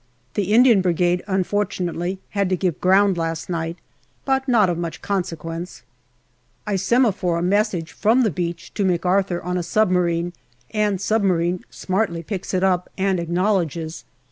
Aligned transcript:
The 0.33 0.51
Indian 0.51 0.81
Brigade 0.81 1.23
unfortunately 1.27 2.17
had 2.31 2.49
to 2.49 2.55
give 2.55 2.81
ground 2.81 3.19
last 3.19 3.51
night, 3.51 3.77
but 4.25 4.47
not 4.47 4.67
of 4.67 4.75
much 4.79 5.03
consequence. 5.03 5.83
I 6.65 6.75
semaphore 6.75 7.37
a 7.37 7.43
message 7.43 7.91
from 7.91 8.23
the 8.23 8.31
beach 8.31 8.73
to 8.73 8.83
McArthur 8.83 9.45
on 9.45 9.59
a 9.59 9.61
submarine, 9.61 10.33
and 10.71 10.99
submarine 10.99 11.63
smartly 11.69 12.23
picks 12.23 12.51
it 12.55 12.63
up 12.63 12.89
and 12.97 13.19
acknowledges. 13.19 14.03